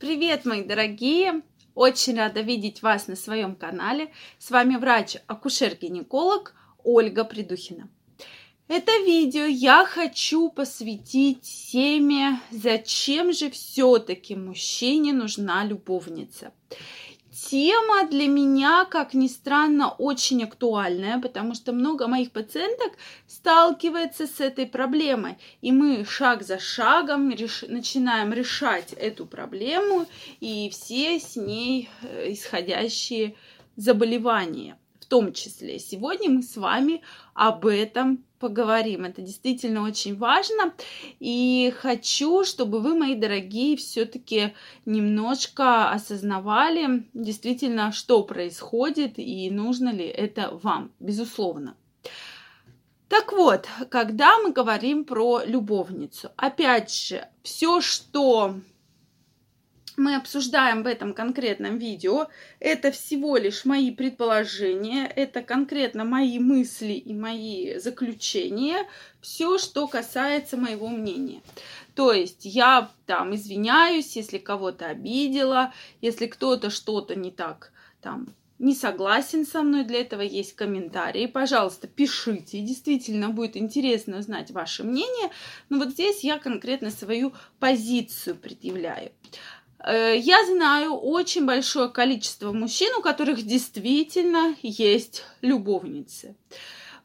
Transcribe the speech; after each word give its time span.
Привет, 0.00 0.46
мои 0.46 0.64
дорогие! 0.64 1.42
Очень 1.74 2.16
рада 2.16 2.40
видеть 2.40 2.80
вас 2.80 3.06
на 3.06 3.16
своем 3.16 3.54
канале. 3.54 4.10
С 4.38 4.50
вами 4.50 4.76
врач-акушер-гинеколог 4.76 6.54
Ольга 6.82 7.22
Придухина. 7.22 7.90
Это 8.66 8.92
видео 9.04 9.44
я 9.44 9.84
хочу 9.84 10.48
посвятить 10.48 11.42
теме, 11.70 12.40
зачем 12.50 13.34
же 13.34 13.50
все-таки 13.50 14.34
мужчине 14.34 15.12
нужна 15.12 15.64
любовница. 15.64 16.54
Тема 17.32 18.08
для 18.10 18.26
меня, 18.26 18.84
как 18.84 19.14
ни 19.14 19.28
странно, 19.28 19.90
очень 19.90 20.42
актуальная, 20.42 21.20
потому 21.20 21.54
что 21.54 21.72
много 21.72 22.08
моих 22.08 22.32
пациенток 22.32 22.92
сталкивается 23.28 24.26
с 24.26 24.40
этой 24.40 24.66
проблемой. 24.66 25.38
И 25.60 25.70
мы 25.70 26.04
шаг 26.04 26.42
за 26.42 26.58
шагом 26.58 27.30
реш... 27.30 27.64
начинаем 27.68 28.32
решать 28.32 28.92
эту 28.94 29.26
проблему 29.26 30.06
и 30.40 30.70
все 30.70 31.20
с 31.20 31.36
ней 31.36 31.88
э, 32.02 32.32
исходящие 32.32 33.36
заболевания 33.76 34.76
в 35.00 35.06
том 35.06 35.32
числе. 35.32 35.78
Сегодня 35.78 36.30
мы 36.30 36.42
с 36.42 36.56
вами 36.56 37.02
об 37.34 37.66
этом 37.66 38.24
поговорим. 38.38 39.04
Это 39.04 39.22
действительно 39.22 39.82
очень 39.82 40.16
важно. 40.16 40.72
И 41.20 41.72
хочу, 41.78 42.44
чтобы 42.44 42.80
вы, 42.80 42.94
мои 42.94 43.14
дорогие, 43.14 43.76
все-таки 43.76 44.54
немножко 44.86 45.90
осознавали 45.90 47.06
действительно, 47.14 47.92
что 47.92 48.22
происходит 48.22 49.18
и 49.18 49.50
нужно 49.50 49.90
ли 49.90 50.04
это 50.06 50.58
вам, 50.62 50.90
безусловно. 51.00 51.76
Так 53.08 53.32
вот, 53.32 53.66
когда 53.88 54.38
мы 54.38 54.52
говорим 54.52 55.04
про 55.04 55.42
любовницу, 55.44 56.30
опять 56.36 56.94
же, 56.94 57.26
все, 57.42 57.80
что 57.80 58.54
мы 60.00 60.16
обсуждаем 60.16 60.82
в 60.82 60.86
этом 60.86 61.12
конкретном 61.12 61.78
видео, 61.78 62.28
это 62.58 62.90
всего 62.90 63.36
лишь 63.36 63.64
мои 63.64 63.90
предположения, 63.90 65.06
это 65.06 65.42
конкретно 65.42 66.04
мои 66.04 66.38
мысли 66.38 66.94
и 66.94 67.12
мои 67.12 67.78
заключения, 67.78 68.86
все, 69.20 69.58
что 69.58 69.86
касается 69.86 70.56
моего 70.56 70.88
мнения. 70.88 71.42
То 71.94 72.12
есть 72.12 72.44
я 72.44 72.90
там 73.04 73.34
извиняюсь, 73.34 74.16
если 74.16 74.38
кого-то 74.38 74.86
обидела, 74.86 75.72
если 76.00 76.26
кто-то 76.26 76.70
что-то 76.70 77.14
не 77.14 77.30
так 77.30 77.72
там 78.00 78.28
не 78.58 78.74
согласен 78.74 79.46
со 79.46 79.62
мной, 79.62 79.84
для 79.84 80.02
этого 80.02 80.20
есть 80.20 80.54
комментарии. 80.54 81.24
Пожалуйста, 81.26 81.88
пишите. 81.88 82.60
Действительно 82.60 83.30
будет 83.30 83.56
интересно 83.56 84.18
узнать 84.18 84.50
ваше 84.50 84.84
мнение. 84.84 85.30
Но 85.70 85.78
вот 85.78 85.92
здесь 85.92 86.22
я 86.22 86.38
конкретно 86.38 86.90
свою 86.90 87.32
позицию 87.58 88.36
предъявляю. 88.36 89.12
Э, 89.84 90.16
я 90.16 90.44
знаю 90.46 90.94
очень 90.94 91.46
большое 91.46 91.88
количество 91.88 92.52
мужчин, 92.52 92.92
у 92.98 93.02
которых 93.02 93.42
действительно 93.42 94.54
есть 94.62 95.24
любовницы. 95.40 96.36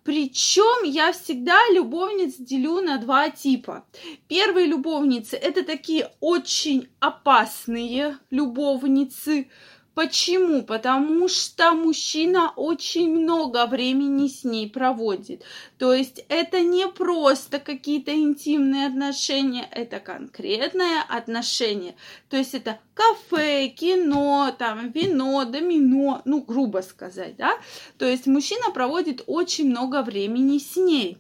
Причем 0.04 0.84
я 0.84 1.12
всегда 1.14 1.58
любовниц 1.74 2.36
делю 2.38 2.82
на 2.82 2.98
два 2.98 3.32
типа. 3.32 3.86
Первые 4.28 4.68
любовницы 4.68 5.36
это 5.36 5.64
такие 5.64 6.12
очень 6.20 6.90
опасные 7.00 8.20
любовницы, 8.30 9.48
Почему? 9.96 10.62
Потому 10.62 11.30
что 11.30 11.74
мужчина 11.74 12.52
очень 12.58 13.10
много 13.16 13.66
времени 13.66 14.28
с 14.28 14.44
ней 14.44 14.70
проводит. 14.70 15.44
То 15.78 15.94
есть 15.94 16.26
это 16.28 16.60
не 16.60 16.90
просто 16.90 17.60
какие-то 17.60 18.14
интимные 18.14 18.88
отношения, 18.88 19.66
это 19.72 20.02
конкретное 20.02 21.02
отношение. 21.02 21.96
То 22.30 22.36
есть 22.36 22.54
это 22.54 22.78
кафе, 22.94 23.70
кино, 23.70 24.54
там, 24.60 24.92
вино, 24.92 25.46
домино, 25.46 26.22
ну, 26.26 26.42
грубо 26.42 26.80
сказать, 26.80 27.38
да. 27.38 27.58
То 27.98 28.06
есть 28.06 28.28
мужчина 28.28 28.72
проводит 28.72 29.24
очень 29.28 29.70
много 29.70 30.02
времени 30.02 30.58
с 30.58 30.76
ней, 30.76 31.20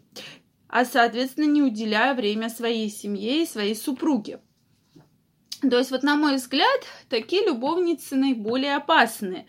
а, 0.68 0.84
соответственно, 0.84 1.46
не 1.46 1.62
уделяя 1.62 2.14
время 2.14 2.50
своей 2.50 2.90
семье 2.90 3.44
и 3.44 3.48
своей 3.48 3.76
супруге. 3.76 4.42
То 5.62 5.78
есть 5.78 5.92
вот 5.92 6.04
на 6.04 6.16
мой 6.16 6.36
взгляд, 6.36 6.86
такие 7.10 7.46
любовницы 7.46 8.16
наиболее 8.16 8.76
опасные. 8.76 9.48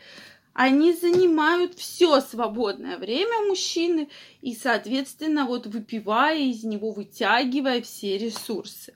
Они 0.52 0.94
занимают 0.94 1.74
все 1.74 2.20
свободное 2.22 2.96
время 2.96 3.46
мужчины 3.46 4.08
и, 4.40 4.54
соответственно, 4.54 5.44
вот 5.44 5.66
выпивая 5.66 6.38
из 6.38 6.64
него, 6.64 6.92
вытягивая 6.92 7.82
все 7.82 8.16
ресурсы. 8.16 8.94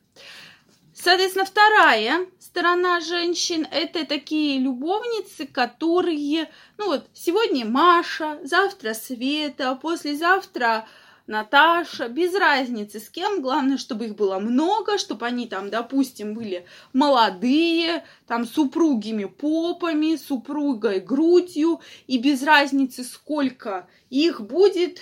Соответственно, 0.94 1.44
вторая 1.44 2.26
сторона 2.38 3.00
женщин– 3.00 3.66
это 3.70 4.04
такие 4.06 4.58
любовницы, 4.58 5.46
которые, 5.46 6.50
ну 6.78 6.86
вот, 6.86 7.08
сегодня 7.14 7.64
Маша, 7.64 8.38
завтра 8.42 8.92
Света, 8.92 9.78
послезавтра 9.80 10.86
Наташа, 11.26 12.08
без 12.08 12.34
разницы 12.34 13.00
с 13.00 13.08
кем, 13.08 13.40
главное, 13.40 13.78
чтобы 13.78 14.06
их 14.06 14.16
было 14.16 14.38
много, 14.38 14.98
чтобы 14.98 15.26
они 15.26 15.46
там, 15.46 15.70
допустим, 15.70 16.34
были 16.34 16.66
молодые, 16.92 18.04
там 18.26 18.46
супругими 18.46 19.24
попами, 19.24 20.16
супругой 20.16 21.00
грудью, 21.00 21.80
и 22.06 22.18
без 22.18 22.42
разницы, 22.42 23.04
сколько 23.04 23.88
их 24.08 24.40
будет, 24.40 25.00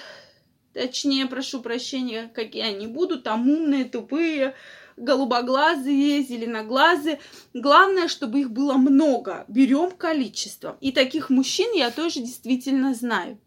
точнее, 0.73 1.27
прошу 1.27 1.61
прощения, 1.61 2.31
какие 2.35 2.63
они 2.63 2.87
будут, 2.87 3.25
там 3.25 3.49
умные, 3.49 3.85
тупые, 3.85 4.55
голубоглазые, 4.99 6.23
зеленоглазые. 6.23 7.21
Главное, 7.55 8.09
чтобы 8.09 8.41
их 8.41 8.51
было 8.51 8.75
много. 8.75 9.45
Берем 9.49 9.93
количество. 9.93 10.77
И 10.81 10.93
таких 10.93 11.31
мужчин 11.31 11.73
я 11.75 11.91
тоже 11.91 12.21
действительно 12.21 12.95
знаю. 12.95 13.39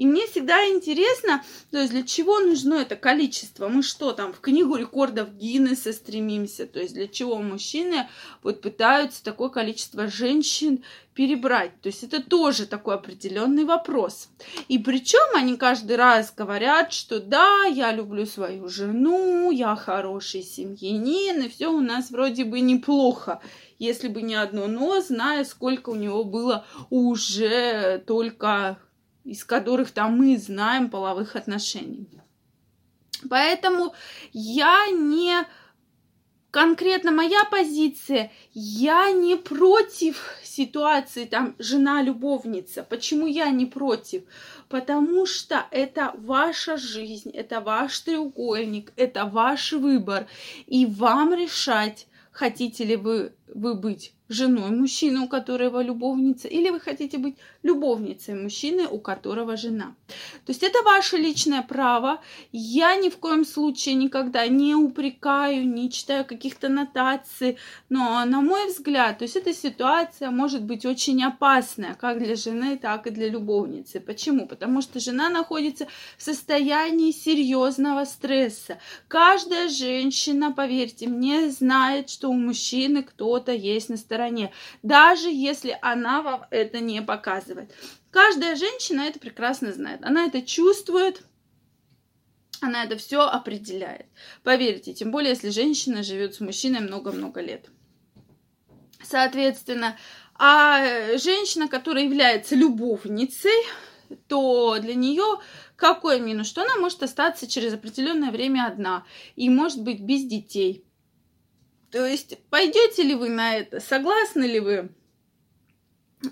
И 0.00 0.06
мне 0.06 0.26
всегда 0.26 0.66
интересно, 0.66 1.44
то 1.70 1.76
есть 1.76 1.90
для 1.92 2.02
чего 2.02 2.38
нужно 2.38 2.76
это 2.76 2.96
количество? 2.96 3.68
Мы 3.68 3.82
что 3.82 4.12
там, 4.12 4.32
в 4.32 4.40
книгу 4.40 4.76
рекордов 4.76 5.34
Гиннесса 5.34 5.92
стремимся? 5.92 6.66
То 6.66 6.80
есть 6.80 6.94
для 6.94 7.06
чего 7.06 7.36
мужчины 7.36 8.08
вот 8.42 8.62
пытаются 8.62 9.22
такое 9.22 9.50
количество 9.50 10.06
женщин 10.06 10.82
перебрать. 11.12 11.78
То 11.82 11.88
есть 11.90 12.02
это 12.02 12.22
тоже 12.22 12.66
такой 12.66 12.94
определенный 12.94 13.66
вопрос. 13.66 14.30
И 14.68 14.78
причем 14.78 15.36
они 15.36 15.58
каждый 15.58 15.96
раз 15.96 16.32
говорят, 16.34 16.94
что 16.94 17.20
да, 17.20 17.64
я 17.64 17.92
люблю 17.92 18.24
свою 18.24 18.70
жену, 18.70 19.50
я 19.50 19.76
хороший 19.76 20.42
семьянин, 20.42 21.42
и 21.42 21.50
все 21.50 21.68
у 21.68 21.80
нас 21.80 22.10
вроде 22.10 22.46
бы 22.46 22.60
неплохо. 22.60 23.42
Если 23.78 24.08
бы 24.08 24.22
не 24.22 24.34
одно 24.34 24.66
но, 24.66 25.02
зная, 25.02 25.44
сколько 25.44 25.90
у 25.90 25.94
него 25.94 26.24
было 26.24 26.64
уже 26.88 28.02
только 28.06 28.78
из 29.30 29.44
которых 29.44 29.92
там 29.92 30.18
мы 30.18 30.36
знаем 30.36 30.90
половых 30.90 31.36
отношений. 31.36 32.08
Поэтому 33.28 33.94
я 34.32 34.88
не 34.90 35.46
конкретно 36.50 37.12
моя 37.12 37.44
позиция, 37.44 38.32
я 38.52 39.12
не 39.12 39.36
против 39.36 40.34
ситуации 40.42 41.26
там 41.26 41.54
жена-любовница. 41.60 42.82
Почему 42.82 43.28
я 43.28 43.50
не 43.50 43.66
против? 43.66 44.24
Потому 44.68 45.26
что 45.26 45.64
это 45.70 46.12
ваша 46.18 46.76
жизнь, 46.76 47.30
это 47.30 47.60
ваш 47.60 48.00
треугольник, 48.00 48.92
это 48.96 49.26
ваш 49.26 49.72
выбор. 49.74 50.26
И 50.66 50.86
вам 50.86 51.34
решать, 51.34 52.08
хотите 52.32 52.82
ли 52.82 52.96
вы, 52.96 53.32
вы 53.54 53.74
быть 53.74 54.14
женой 54.30 54.70
мужчины, 54.70 55.20
у 55.20 55.28
которого 55.28 55.82
любовница, 55.82 56.46
или 56.46 56.70
вы 56.70 56.78
хотите 56.78 57.18
быть 57.18 57.36
любовницей 57.64 58.34
мужчины, 58.34 58.86
у 58.86 58.98
которого 58.98 59.56
жена. 59.56 59.96
То 60.46 60.52
есть 60.52 60.62
это 60.62 60.82
ваше 60.84 61.16
личное 61.16 61.62
право. 61.62 62.20
Я 62.52 62.94
ни 62.94 63.08
в 63.08 63.16
коем 63.16 63.44
случае 63.44 63.96
никогда 63.96 64.46
не 64.46 64.74
упрекаю, 64.76 65.66
не 65.66 65.90
читаю 65.90 66.24
каких-то 66.24 66.68
нотаций, 66.68 67.58
но 67.88 68.24
на 68.24 68.40
мой 68.40 68.68
взгляд, 68.68 69.18
то 69.18 69.24
есть 69.24 69.34
эта 69.34 69.52
ситуация 69.52 70.30
может 70.30 70.62
быть 70.62 70.86
очень 70.86 71.22
опасная, 71.24 71.94
как 71.94 72.22
для 72.22 72.36
жены, 72.36 72.78
так 72.78 73.08
и 73.08 73.10
для 73.10 73.28
любовницы. 73.28 73.98
Почему? 73.98 74.46
Потому 74.46 74.80
что 74.80 75.00
жена 75.00 75.28
находится 75.28 75.88
в 76.16 76.22
состоянии 76.22 77.10
серьезного 77.10 78.04
стресса. 78.04 78.78
Каждая 79.08 79.68
женщина, 79.68 80.52
поверьте 80.52 81.08
мне, 81.08 81.50
знает, 81.50 82.10
что 82.10 82.30
у 82.30 82.34
мужчины 82.34 83.02
кто-то 83.40 83.52
есть 83.52 83.88
на 83.88 83.96
стороне 83.96 84.52
даже 84.82 85.28
если 85.28 85.78
она 85.80 86.22
вам 86.22 86.44
это 86.50 86.80
не 86.80 87.00
показывает. 87.00 87.72
Каждая 88.10 88.54
женщина 88.54 89.02
это 89.02 89.18
прекрасно 89.18 89.72
знает. 89.72 90.04
Она 90.04 90.26
это 90.26 90.42
чувствует, 90.42 91.22
она 92.60 92.84
это 92.84 92.96
все 92.96 93.20
определяет. 93.20 94.06
Поверьте, 94.42 94.92
тем 94.92 95.10
более, 95.10 95.30
если 95.30 95.48
женщина 95.48 96.02
живет 96.02 96.34
с 96.34 96.40
мужчиной 96.40 96.80
много-много 96.80 97.40
лет. 97.40 97.66
Соответственно, 99.02 99.96
а 100.34 101.16
женщина, 101.16 101.68
которая 101.68 102.04
является 102.04 102.54
любовницей, 102.54 103.58
то 104.28 104.78
для 104.80 104.94
нее 104.94 105.40
какой 105.76 106.20
минус? 106.20 106.48
Что 106.48 106.62
она 106.62 106.76
может 106.76 107.02
остаться 107.02 107.46
через 107.46 107.72
определенное 107.72 108.30
время 108.30 108.66
одна 108.66 109.04
и 109.36 109.48
может 109.48 109.82
быть 109.82 110.00
без 110.00 110.24
детей 110.24 110.84
То 111.90 112.06
есть 112.06 112.38
пойдете 112.50 113.02
ли 113.02 113.14
вы 113.14 113.28
на 113.28 113.56
это, 113.56 113.80
согласны 113.80 114.44
ли 114.44 114.60
вы 114.60 114.90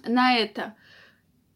на 0.06 0.36
это? 0.36 0.74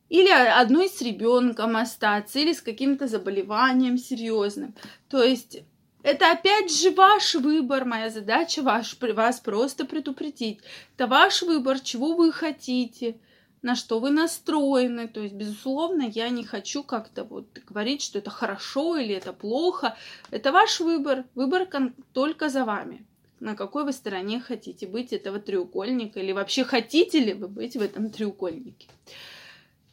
Или 0.08 0.30
одной 0.30 0.88
с 0.88 1.00
ребенком 1.00 1.76
остаться, 1.76 2.38
или 2.38 2.52
с 2.52 2.60
каким-то 2.60 3.06
заболеванием 3.06 3.96
серьезным. 3.96 4.74
То 5.08 5.22
есть 5.22 5.62
это 6.02 6.32
опять 6.32 6.74
же 6.74 6.90
ваш 6.90 7.36
выбор, 7.36 7.84
моя 7.84 8.10
задача 8.10 8.60
ваш, 8.62 8.98
вас 9.00 9.40
просто 9.40 9.84
предупредить. 9.84 10.60
Это 10.96 11.06
ваш 11.06 11.42
выбор, 11.42 11.78
чего 11.78 12.14
вы 12.14 12.32
хотите, 12.32 13.20
на 13.62 13.76
что 13.76 14.00
вы 14.00 14.10
настроены. 14.10 15.06
То 15.06 15.20
есть, 15.20 15.34
безусловно, 15.34 16.02
я 16.02 16.28
не 16.28 16.44
хочу 16.44 16.82
как-то 16.82 17.22
вот 17.22 17.56
говорить, 17.66 18.02
что 18.02 18.18
это 18.18 18.30
хорошо 18.30 18.96
или 18.96 19.14
это 19.14 19.32
плохо. 19.32 19.96
Это 20.32 20.50
ваш 20.50 20.80
выбор, 20.80 21.24
выбор 21.34 21.68
только 22.12 22.48
за 22.48 22.64
вами. 22.64 23.06
На 23.42 23.56
какой 23.56 23.84
вы 23.84 23.92
стороне 23.92 24.38
хотите 24.38 24.86
быть 24.86 25.12
этого 25.12 25.40
треугольника 25.40 26.20
или 26.20 26.30
вообще 26.30 26.62
хотите 26.62 27.18
ли 27.18 27.32
вы 27.32 27.48
быть 27.48 27.74
в 27.74 27.82
этом 27.82 28.08
треугольнике. 28.08 28.86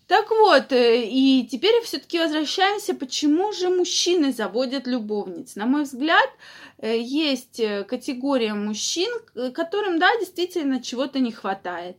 Так 0.05 0.29
вот, 0.29 0.71
э, 0.71 1.03
и 1.03 1.47
теперь 1.49 1.81
все-таки 1.81 2.19
возвращаемся, 2.19 2.93
почему 2.93 3.51
же 3.51 3.69
мужчины 3.69 4.31
заводят 4.33 4.85
любовниц. 4.85 5.55
На 5.55 5.65
мой 5.65 5.85
взгляд, 5.85 6.29
э, 6.77 6.99
есть 6.99 7.59
э, 7.59 7.83
категория 7.85 8.53
мужчин, 8.53 9.11
которым, 9.55 9.97
да, 9.97 10.15
действительно 10.19 10.79
чего-то 10.79 11.17
не 11.17 11.31
хватает. 11.31 11.97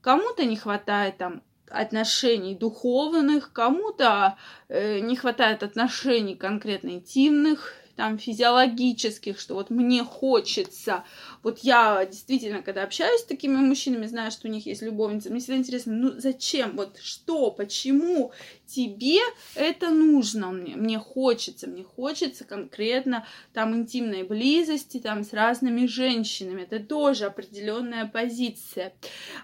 Кому-то 0.00 0.46
не 0.46 0.56
хватает 0.56 1.18
там 1.18 1.42
отношений 1.68 2.54
духовных, 2.54 3.52
кому-то 3.52 4.38
не 4.70 5.16
хватает 5.16 5.62
отношений 5.62 6.36
конкретно 6.36 6.90
интимных, 6.90 7.74
там 7.96 8.18
физиологических, 8.18 9.40
что 9.40 9.54
вот 9.54 9.70
мне 9.70 10.04
хочется. 10.04 11.04
Вот 11.42 11.60
я 11.60 12.04
действительно, 12.04 12.62
когда 12.62 12.82
общаюсь 12.82 13.22
с 13.22 13.24
такими 13.24 13.56
мужчинами, 13.56 14.06
знаю, 14.06 14.30
что 14.30 14.48
у 14.48 14.50
них 14.50 14.66
есть 14.66 14.82
любовница, 14.82 15.30
мне 15.30 15.40
всегда 15.40 15.56
интересно, 15.56 15.94
ну 15.94 16.20
зачем, 16.20 16.76
вот 16.76 16.98
что, 16.98 17.50
почему 17.50 18.32
тебе 18.66 19.20
это 19.54 19.90
нужно, 19.90 20.50
мне, 20.50 20.76
мне 20.76 20.98
хочется, 20.98 21.66
мне 21.66 21.84
хочется 21.84 22.44
конкретно 22.44 23.26
там 23.52 23.74
интимной 23.74 24.24
близости 24.24 24.98
там 24.98 25.24
с 25.24 25.32
разными 25.32 25.86
женщинами, 25.86 26.62
это 26.62 26.80
тоже 26.80 27.26
определенная 27.26 28.06
позиция. 28.06 28.92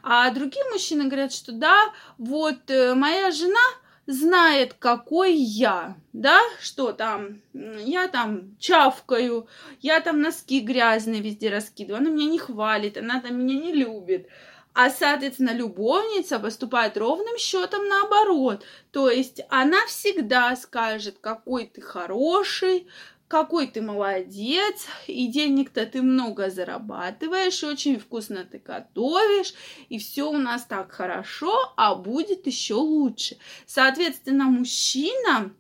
А 0.03 0.31
другие 0.31 0.65
мужчины 0.71 1.05
говорят, 1.05 1.33
что 1.33 1.53
да, 1.53 1.93
вот 2.19 2.69
э, 2.69 2.95
моя 2.95 3.31
жена 3.31 3.61
знает, 4.07 4.75
какой 4.75 5.35
я, 5.35 5.97
да, 6.13 6.41
что 6.61 6.93
там, 6.93 7.41
я 7.53 8.09
там 8.09 8.57
чавкаю, 8.59 9.47
я 9.81 10.01
там 10.01 10.21
носки 10.21 10.61
грязные 10.61 11.21
везде 11.21 11.51
раскидываю, 11.51 12.01
она 12.01 12.11
меня 12.11 12.27
не 12.27 12.39
хвалит, 12.39 12.97
она 12.97 13.21
там 13.21 13.39
меня 13.39 13.61
не 13.61 13.73
любит. 13.73 14.29
А, 14.75 14.89
соответственно, 14.89 15.53
любовница 15.53 16.39
поступает 16.39 16.97
ровным 16.97 17.37
счетом 17.37 17.87
наоборот. 17.89 18.65
То 18.91 19.11
есть 19.11 19.43
она 19.51 19.85
всегда 19.87 20.57
скажет, 20.57 21.19
какой 21.21 21.67
ты 21.67 21.83
хороший, 21.83 22.87
какой 23.33 23.67
ты 23.67 23.81
молодец, 23.81 24.87
и 25.07 25.27
денег-то 25.27 25.87
ты 25.87 26.03
много 26.03 26.51
зарабатываешь, 26.51 27.65
очень 27.65 27.99
вкусно 27.99 28.45
ты 28.45 28.59
готовишь, 28.59 29.55
и 29.89 29.99
все 29.99 30.31
у 30.31 30.37
нас 30.37 30.67
так 30.67 30.93
хорошо, 30.93 31.73
а 31.79 31.95
будет 31.95 32.47
еще 32.47 32.75
лучше. 32.75 33.39
Соответственно, 33.65 34.45
мужчина 34.45 35.55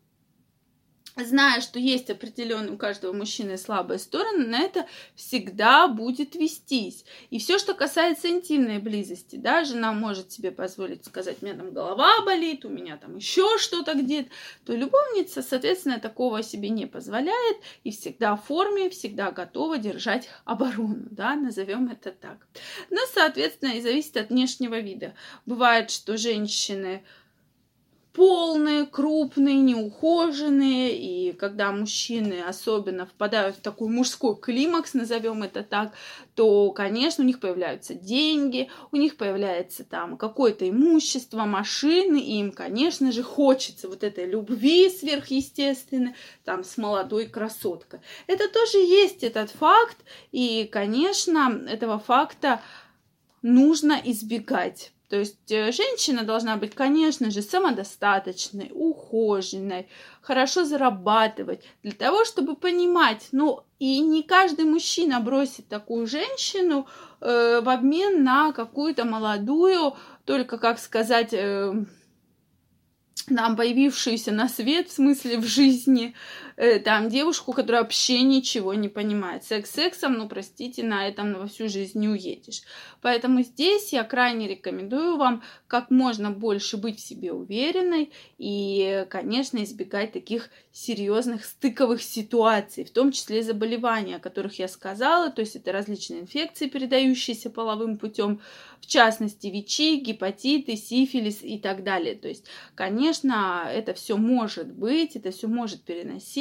зная, 1.16 1.60
что 1.60 1.78
есть 1.78 2.10
определенные 2.10 2.72
у 2.72 2.78
каждого 2.78 3.12
мужчины 3.12 3.58
слабые 3.58 3.98
стороны, 3.98 4.46
на 4.46 4.60
это 4.60 4.86
всегда 5.14 5.88
будет 5.88 6.34
вестись. 6.34 7.04
И 7.30 7.38
все, 7.38 7.58
что 7.58 7.74
касается 7.74 8.28
интимной 8.28 8.78
близости, 8.78 9.36
да, 9.36 9.64
жена 9.64 9.92
может 9.92 10.32
себе 10.32 10.50
позволить 10.50 11.04
сказать, 11.04 11.38
у 11.40 11.44
меня 11.44 11.56
там 11.56 11.72
голова 11.72 12.24
болит, 12.24 12.64
у 12.64 12.68
меня 12.68 12.96
там 12.96 13.16
еще 13.16 13.58
что-то 13.58 13.94
где-то, 13.94 14.30
то 14.64 14.74
любовница, 14.74 15.42
соответственно, 15.42 16.00
такого 16.00 16.42
себе 16.42 16.70
не 16.70 16.86
позволяет 16.86 17.56
и 17.84 17.90
всегда 17.90 18.36
в 18.36 18.44
форме, 18.44 18.90
всегда 18.90 19.30
готова 19.30 19.78
держать 19.78 20.28
оборону, 20.44 21.06
да, 21.10 21.34
назовем 21.34 21.88
это 21.88 22.12
так. 22.12 22.46
Но, 22.90 23.00
соответственно, 23.12 23.72
и 23.72 23.80
зависит 23.80 24.16
от 24.16 24.30
внешнего 24.30 24.78
вида. 24.78 25.14
Бывает, 25.46 25.90
что 25.90 26.16
женщины 26.16 27.04
полные, 28.12 28.84
крупные, 28.84 29.56
неухоженные, 29.56 30.96
и 30.96 31.32
когда 31.32 31.72
мужчины 31.72 32.42
особенно 32.46 33.06
впадают 33.06 33.56
в 33.56 33.60
такой 33.60 33.88
мужской 33.88 34.36
климакс, 34.36 34.92
назовем 34.92 35.42
это 35.42 35.62
так, 35.62 35.92
то, 36.34 36.70
конечно, 36.72 37.24
у 37.24 37.26
них 37.26 37.40
появляются 37.40 37.94
деньги, 37.94 38.70
у 38.90 38.96
них 38.96 39.16
появляется 39.16 39.84
там 39.84 40.16
какое-то 40.18 40.68
имущество, 40.68 41.44
машины, 41.44 42.20
и 42.20 42.40
им, 42.40 42.52
конечно 42.52 43.12
же, 43.12 43.22
хочется 43.22 43.88
вот 43.88 44.04
этой 44.04 44.26
любви 44.26 44.90
сверхъестественной, 44.90 46.14
там, 46.44 46.64
с 46.64 46.76
молодой 46.76 47.26
красоткой. 47.26 48.00
Это 48.26 48.48
тоже 48.48 48.78
есть 48.78 49.22
этот 49.22 49.50
факт, 49.50 49.98
и, 50.32 50.68
конечно, 50.70 51.64
этого 51.66 51.98
факта 51.98 52.60
нужно 53.40 54.00
избегать 54.04 54.92
то 55.12 55.18
есть 55.18 55.52
э, 55.52 55.72
женщина 55.72 56.22
должна 56.22 56.56
быть, 56.56 56.74
конечно 56.74 57.30
же, 57.30 57.42
самодостаточной, 57.42 58.70
ухоженной, 58.72 59.86
хорошо 60.22 60.64
зарабатывать, 60.64 61.62
для 61.82 61.92
того, 61.92 62.24
чтобы 62.24 62.56
понимать, 62.56 63.28
ну, 63.30 63.60
и 63.78 64.00
не 64.00 64.22
каждый 64.22 64.64
мужчина 64.64 65.20
бросит 65.20 65.68
такую 65.68 66.06
женщину 66.06 66.86
э, 67.20 67.60
в 67.60 67.68
обмен 67.68 68.24
на 68.24 68.52
какую-то 68.52 69.04
молодую, 69.04 69.94
только, 70.24 70.56
как 70.56 70.78
сказать, 70.78 71.34
э, 71.34 71.74
нам 73.28 73.56
появившуюся 73.56 74.32
на 74.32 74.48
свет, 74.48 74.88
в 74.88 74.94
смысле 74.94 75.36
в 75.36 75.44
жизни, 75.44 76.14
э, 76.56 76.78
там 76.78 77.08
девушку, 77.08 77.52
которая 77.52 77.82
вообще 77.82 78.22
ничего 78.22 78.74
не 78.74 78.88
понимает. 78.88 79.44
Секс 79.44 79.70
сексом, 79.70 80.14
ну 80.14 80.28
простите, 80.28 80.82
на 80.82 81.08
этом 81.08 81.34
во 81.34 81.46
всю 81.46 81.68
жизнь 81.68 81.98
не 81.98 82.08
уедешь. 82.08 82.62
Поэтому 83.00 83.42
здесь 83.42 83.92
я 83.92 84.04
крайне 84.04 84.48
рекомендую 84.48 85.16
вам 85.16 85.42
как 85.66 85.90
можно 85.90 86.30
больше 86.30 86.76
быть 86.76 86.98
в 86.98 87.06
себе 87.06 87.32
уверенной 87.32 88.12
и, 88.38 89.06
конечно, 89.10 89.62
избегать 89.62 90.12
таких 90.12 90.50
серьезных 90.72 91.44
стыковых 91.44 92.02
ситуаций, 92.02 92.84
в 92.84 92.90
том 92.90 93.12
числе 93.12 93.42
заболевания, 93.42 94.16
о 94.16 94.20
которых 94.20 94.58
я 94.58 94.68
сказала, 94.68 95.30
то 95.30 95.40
есть 95.40 95.56
это 95.56 95.72
различные 95.72 96.20
инфекции, 96.20 96.68
передающиеся 96.68 97.50
половым 97.50 97.98
путем, 97.98 98.40
в 98.80 98.86
частности 98.86 99.46
ВИЧи, 99.46 99.96
гепатиты, 99.96 100.76
сифилис 100.76 101.42
и 101.42 101.58
так 101.58 101.84
далее. 101.84 102.14
То 102.16 102.28
есть, 102.28 102.46
конечно, 102.74 103.64
это 103.68 103.94
все 103.94 104.16
может 104.16 104.72
быть, 104.72 105.14
это 105.14 105.30
все 105.30 105.46
может 105.46 105.84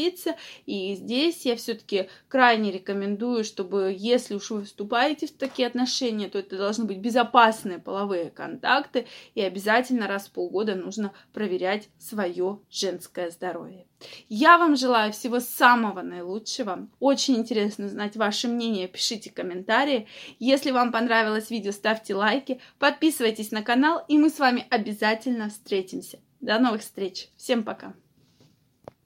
переноситься, 0.01 0.35
и 0.65 0.95
здесь 0.95 1.45
я 1.45 1.55
все-таки 1.55 2.09
крайне 2.27 2.71
рекомендую, 2.71 3.43
чтобы 3.43 3.95
если 3.97 4.35
уж 4.35 4.49
вы 4.49 4.63
вступаете 4.63 5.27
в 5.27 5.31
такие 5.31 5.67
отношения, 5.67 6.27
то 6.27 6.39
это 6.39 6.57
должны 6.57 6.85
быть 6.85 6.97
безопасные 6.97 7.79
половые 7.79 8.29
контакты, 8.29 9.05
и 9.35 9.41
обязательно 9.41 10.07
раз 10.07 10.27
в 10.27 10.31
полгода 10.31 10.75
нужно 10.75 11.11
проверять 11.33 11.89
свое 11.99 12.59
женское 12.69 13.29
здоровье. 13.31 13.85
Я 14.29 14.57
вам 14.57 14.75
желаю 14.75 15.13
всего 15.13 15.39
самого 15.39 16.01
наилучшего. 16.01 16.87
Очень 16.99 17.35
интересно 17.35 17.87
знать 17.87 18.15
ваше 18.15 18.47
мнение. 18.47 18.87
Пишите 18.87 19.29
комментарии. 19.29 20.07
Если 20.39 20.71
вам 20.71 20.91
понравилось 20.91 21.51
видео, 21.51 21.71
ставьте 21.71 22.15
лайки, 22.15 22.59
подписывайтесь 22.79 23.51
на 23.51 23.61
канал, 23.61 24.03
и 24.07 24.17
мы 24.17 24.31
с 24.31 24.39
вами 24.39 24.65
обязательно 24.71 25.49
встретимся. 25.49 26.17
До 26.39 26.57
новых 26.57 26.81
встреч. 26.81 27.29
Всем 27.37 27.61
пока. 27.61 27.93